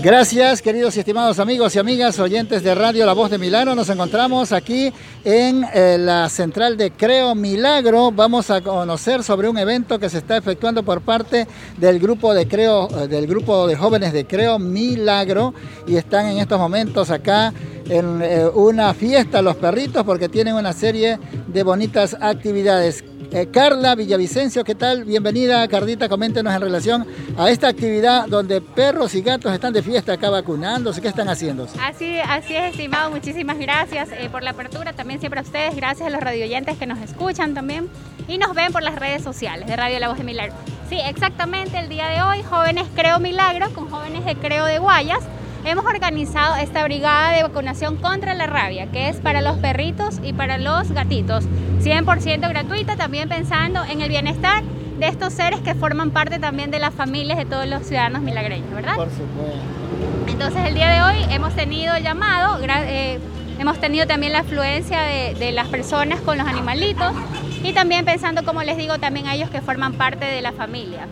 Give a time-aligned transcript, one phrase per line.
[0.00, 3.74] Gracias, queridos y estimados amigos y amigas, oyentes de Radio La Voz de Milagro.
[3.74, 4.92] Nos encontramos aquí
[5.24, 8.12] en eh, la central de Creo Milagro.
[8.12, 12.46] Vamos a conocer sobre un evento que se está efectuando por parte del grupo de
[12.46, 15.52] Creo, eh, del grupo de jóvenes de Creo Milagro
[15.88, 17.52] y están en estos momentos acá
[17.88, 21.18] en eh, una fiesta los perritos porque tienen una serie
[21.48, 23.02] de bonitas actividades.
[23.30, 25.04] Eh, Carla Villavicencio, ¿qué tal?
[25.04, 27.06] Bienvenida, Cardita, coméntenos en relación
[27.36, 31.02] a esta actividad donde perros y gatos están de fiesta acá vacunándose.
[31.02, 31.68] ¿Qué están haciendo?
[31.78, 33.10] Así, así es, estimado.
[33.10, 34.94] Muchísimas gracias eh, por la apertura.
[34.94, 37.90] También siempre a ustedes, gracias a los radioyentes que nos escuchan también
[38.28, 40.54] y nos ven por las redes sociales de Radio La Voz de Milagro.
[40.88, 45.20] Sí, exactamente el día de hoy, jóvenes Creo Milagro con jóvenes de Creo de Guayas
[45.68, 50.32] hemos organizado esta brigada de vacunación contra la rabia, que es para los perritos y
[50.32, 51.44] para los gatitos.
[51.80, 54.62] 100% gratuita, también pensando en el bienestar
[54.98, 58.70] de estos seres que forman parte también de las familias de todos los ciudadanos milagreños,
[58.72, 58.96] ¿verdad?
[58.96, 59.58] Por supuesto.
[60.26, 63.18] Entonces el día de hoy hemos tenido llamado, eh,
[63.58, 67.12] hemos tenido también la afluencia de, de las personas con los animalitos
[67.62, 71.06] y también pensando, como les digo, también a ellos que forman parte de la familia.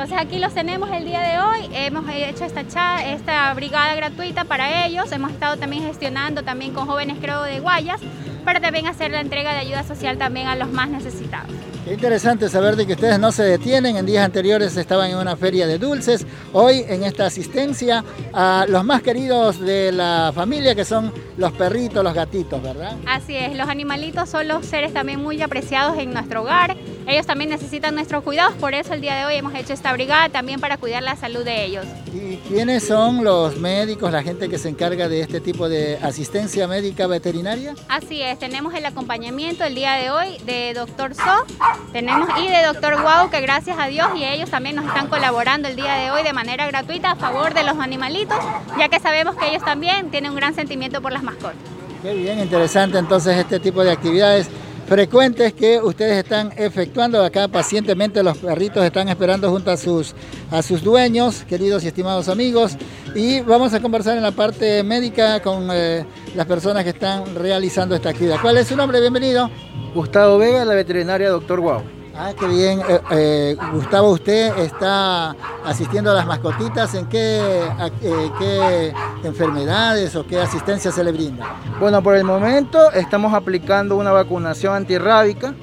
[0.00, 4.86] Entonces aquí los tenemos el día de hoy, hemos hecho esta, esta brigada gratuita para
[4.86, 8.00] ellos, hemos estado también gestionando también con jóvenes creo de Guayas
[8.42, 11.50] para también hacer la entrega de ayuda social también a los más necesitados.
[11.84, 13.96] Qué interesante saber de que ustedes no se detienen.
[13.96, 16.26] En días anteriores estaban en una feria de dulces.
[16.52, 22.04] Hoy en esta asistencia a los más queridos de la familia, que son los perritos,
[22.04, 22.96] los gatitos, ¿verdad?
[23.06, 23.56] Así es.
[23.56, 26.76] Los animalitos son los seres también muy apreciados en nuestro hogar.
[27.10, 28.54] Ellos también necesitan nuestros cuidados.
[28.54, 31.44] Por eso el día de hoy hemos hecho esta brigada también para cuidar la salud
[31.44, 31.84] de ellos.
[32.14, 36.68] ¿Y quiénes son los médicos, la gente que se encarga de este tipo de asistencia
[36.68, 37.74] médica veterinaria?
[37.88, 38.38] Así es.
[38.38, 41.44] Tenemos el acompañamiento el día de hoy de doctor So
[41.92, 45.66] tenemos y de Doctor Guau, que gracias a Dios y ellos también nos están colaborando
[45.66, 48.38] el día de hoy de manera gratuita a favor de los animalitos,
[48.78, 51.56] ya que sabemos que ellos también tienen un gran sentimiento por las mascotas.
[52.02, 54.48] Qué bien, interesante entonces este tipo de actividades
[54.90, 60.16] frecuentes que ustedes están efectuando acá pacientemente los perritos están esperando junto a sus
[60.50, 62.76] a sus dueños queridos y estimados amigos
[63.14, 67.94] y vamos a conversar en la parte médica con eh, las personas que están realizando
[67.94, 69.00] esta actividad ¿cuál es su nombre?
[69.00, 69.48] bienvenido
[69.94, 71.99] Gustavo Vega, la veterinaria Doctor Guau.
[72.16, 72.80] Ah, qué bien.
[72.80, 75.34] Eh, eh, Gustavo, usted está
[75.64, 76.94] asistiendo a las mascotitas.
[76.94, 77.62] ¿En qué,
[78.02, 78.94] eh, qué
[79.24, 81.56] enfermedades o qué asistencia se le brinda?
[81.78, 85.54] Bueno, por el momento estamos aplicando una vacunación antirrábica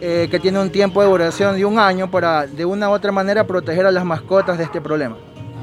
[0.00, 3.46] que tiene un tiempo de duración de un año para de una u otra manera
[3.46, 5.16] proteger a las mascotas de este problema.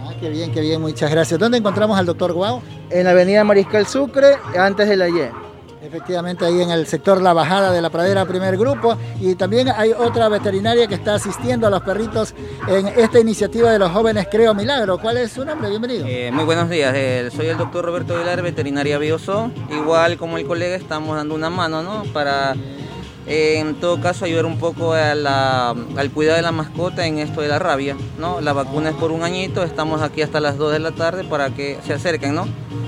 [0.05, 0.79] Ah, qué bien, qué bien.
[0.79, 1.39] Muchas gracias.
[1.39, 2.61] ¿Dónde encontramos al doctor Guau?
[2.91, 5.46] En la avenida Mariscal Sucre, antes de la Y.
[5.81, 8.97] Efectivamente, ahí en el sector La Bajada de la Pradera, primer grupo.
[9.21, 12.33] Y también hay otra veterinaria que está asistiendo a los perritos
[12.67, 14.97] en esta iniciativa de los jóvenes Creo Milagro.
[14.97, 15.69] ¿Cuál es su nombre?
[15.69, 16.05] Bienvenido.
[16.07, 19.51] Eh, muy buenos días, eh, soy el doctor Roberto Vilar, veterinaria Bioso.
[19.69, 22.03] Igual como el colega, estamos dando una mano ¿no?
[22.11, 22.55] para
[23.27, 27.59] en todo caso ayudar un poco al cuidado de la mascota en esto de la
[27.59, 28.39] rabia, ¿no?
[28.39, 31.49] La vacuna es por un añito, estamos aquí hasta las 2 de la tarde para
[31.49, 32.47] que se acerquen, ¿no?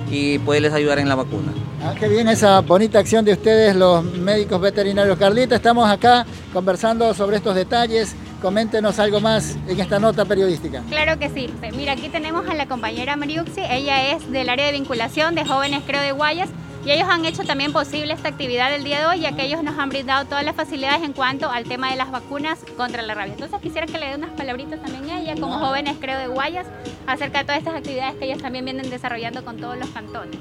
[0.09, 1.51] Y poderles ayudar en la vacuna.
[1.81, 5.17] Ah, qué bien esa bonita acción de ustedes, los médicos veterinarios.
[5.17, 8.15] Carlita, estamos acá conversando sobre estos detalles.
[8.41, 10.81] Coméntenos algo más en esta nota periodística.
[10.89, 11.49] Claro que sí.
[11.75, 13.61] Mira, aquí tenemos a la compañera Mariuxi.
[13.61, 16.49] Ella es del área de vinculación de jóvenes, creo, de Guayas
[16.85, 19.63] y ellos han hecho también posible esta actividad del día de hoy, ya que ellos
[19.63, 23.13] nos han brindado todas las facilidades en cuanto al tema de las vacunas contra la
[23.13, 23.33] rabia.
[23.33, 26.67] Entonces quisiera que le dé unas palabritas también a ella, como jóvenes creo de Guayas,
[27.05, 30.39] acerca de todas estas actividades que ellos también vienen desarrollando con todos los cantones.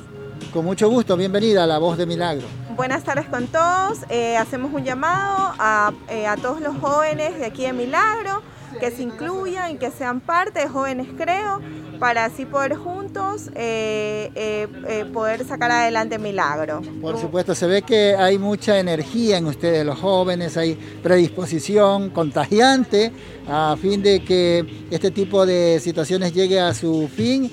[0.52, 2.46] Con mucho gusto, bienvenida a La Voz de Milagro.
[2.76, 3.98] Buenas tardes con todos.
[4.08, 8.42] Eh, hacemos un llamado a, eh, a todos los jóvenes de aquí de Milagro
[8.78, 11.60] que se incluyan y que sean parte de Jóvenes Creo
[11.98, 16.82] para así poder juntos eh, eh, eh, poder sacar adelante Milagro.
[17.00, 23.12] Por supuesto, se ve que hay mucha energía en ustedes los jóvenes, hay predisposición contagiante
[23.48, 27.50] a fin de que este tipo de situaciones llegue a su fin.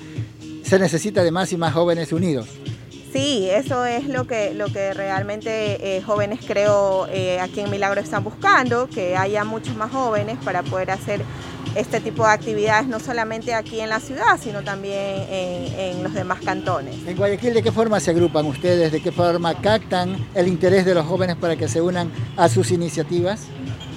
[0.62, 2.48] Se necesita de más y más jóvenes unidos.
[3.12, 7.04] Sí, eso es lo que, lo que realmente jóvenes creo
[7.40, 11.22] aquí en Milagro están buscando, que haya muchos más jóvenes para poder hacer
[11.76, 16.40] este tipo de actividades, no solamente aquí en la ciudad, sino también en, los demás
[16.42, 16.94] cantones.
[17.06, 18.92] En Guayaquil, ¿de qué forma se agrupan ustedes?
[18.92, 22.70] ¿De qué forma captan el interés de los jóvenes para que se unan a sus
[22.70, 23.46] iniciativas?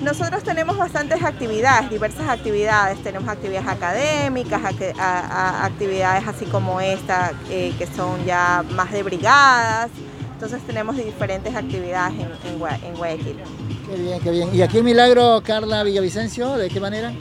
[0.02, 3.04] Nosotros tenemos bastantes actividades, diversas actividades.
[3.04, 4.62] Tenemos actividades académicas,
[4.98, 9.90] actividades así como esta, eh, que son ya más de brigadas.
[10.34, 12.30] Entonces tenemos diferentes actividades en,
[12.86, 13.40] en Guayaquil.
[13.90, 14.50] Qué bien, qué bien.
[14.56, 17.12] ¿Y aquí en Milagro, Carla Villavicencio, de qué manera?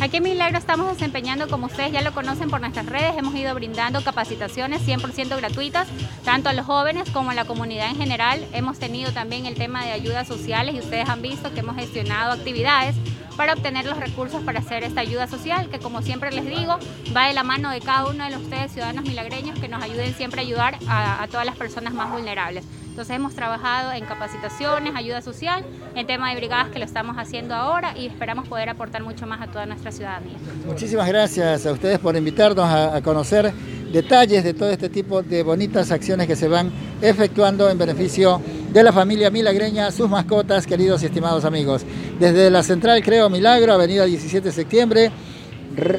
[0.00, 3.52] Aquí en Milagro estamos desempeñando, como ustedes ya lo conocen por nuestras redes, hemos ido
[3.54, 5.88] brindando capacitaciones 100% gratuitas,
[6.24, 8.46] tanto a los jóvenes como a la comunidad en general.
[8.52, 12.32] Hemos tenido también el tema de ayudas sociales y ustedes han visto que hemos gestionado
[12.32, 12.94] actividades
[13.36, 16.78] para obtener los recursos para hacer esta ayuda social, que como siempre les digo,
[17.16, 20.40] va de la mano de cada uno de ustedes ciudadanos milagreños que nos ayuden siempre
[20.40, 22.64] a ayudar a, todas las personas más vulnerables.
[22.98, 25.64] Entonces hemos trabajado en capacitaciones, ayuda social,
[25.94, 29.40] en tema de brigadas que lo estamos haciendo ahora y esperamos poder aportar mucho más
[29.40, 30.36] a toda nuestra ciudadanía.
[30.66, 33.52] Muchísimas gracias a ustedes por invitarnos a conocer
[33.92, 38.42] detalles de todo este tipo de bonitas acciones que se van efectuando en beneficio
[38.72, 41.86] de la familia milagreña, sus mascotas, queridos y estimados amigos.
[42.18, 45.12] Desde la central Creo Milagro, avenida 17 de septiembre,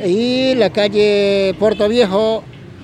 [0.06, 2.44] y la calle Puerto Viejo,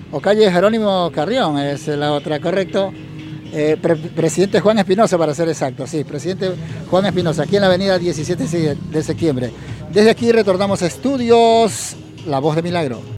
[0.10, 2.94] o calle Jerónimo Carrión, es la otra, correcto.
[3.58, 6.52] Eh, presidente Juan Espinosa, para ser exacto, sí, presidente
[6.90, 9.50] Juan Espinosa, aquí en la avenida 17 de septiembre.
[9.94, 11.96] Desde aquí retornamos a estudios
[12.28, 13.00] La Voz de Milagro.